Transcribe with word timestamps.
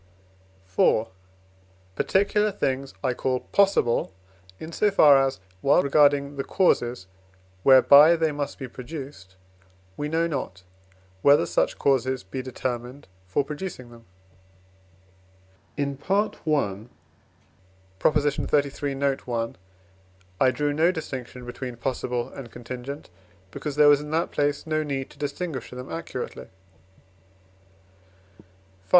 IV. 0.75 1.09
Particular 1.95 2.51
things 2.51 2.95
I 3.03 3.13
call 3.13 3.41
possible 3.41 4.11
in 4.59 4.71
so 4.71 4.89
far 4.89 5.15
as, 5.23 5.39
while 5.61 5.83
regarding 5.83 6.37
the 6.37 6.43
causes 6.43 7.05
whereby 7.61 8.15
they 8.15 8.31
must 8.31 8.57
be 8.57 8.67
produced, 8.67 9.35
we 9.95 10.09
know 10.09 10.25
not, 10.25 10.63
whether 11.21 11.45
such 11.45 11.77
causes 11.77 12.23
be 12.23 12.41
determined 12.41 13.07
for 13.27 13.43
producing 13.43 13.91
them. 13.91 14.05
(In 15.77 15.99
I. 16.01 16.01
xxxiii. 16.31 18.95
note. 18.97 19.27
i., 19.29 19.53
I 20.43 20.49
drew 20.49 20.73
no 20.73 20.91
distinction 20.91 21.45
between 21.45 21.75
possible 21.75 22.27
and 22.29 22.49
contingent, 22.49 23.11
because 23.51 23.75
there 23.75 23.87
was 23.87 24.01
in 24.01 24.09
that 24.09 24.31
place 24.31 24.65
no 24.65 24.81
need 24.81 25.11
to 25.11 25.19
distinguish 25.19 25.69
them 25.69 25.91
accurately.) 25.91 26.45
V. 28.39 28.45